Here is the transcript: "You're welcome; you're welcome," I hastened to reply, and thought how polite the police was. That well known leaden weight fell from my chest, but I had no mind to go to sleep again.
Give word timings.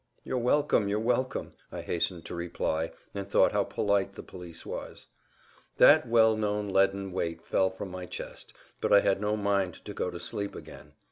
"You're 0.23 0.39
welcome; 0.39 0.87
you're 0.87 0.99
welcome," 0.99 1.53
I 1.71 1.81
hastened 1.81 2.25
to 2.25 2.33
reply, 2.33 2.91
and 3.13 3.29
thought 3.29 3.51
how 3.51 3.63
polite 3.63 4.13
the 4.15 4.23
police 4.23 4.65
was. 4.65 5.05
That 5.77 6.07
well 6.07 6.35
known 6.35 6.69
leaden 6.69 7.11
weight 7.11 7.45
fell 7.45 7.69
from 7.69 7.91
my 7.91 8.07
chest, 8.07 8.51
but 8.79 8.91
I 8.91 9.01
had 9.01 9.21
no 9.21 9.37
mind 9.37 9.75
to 9.85 9.93
go 9.93 10.09
to 10.09 10.19
sleep 10.19 10.55
again. 10.55 10.93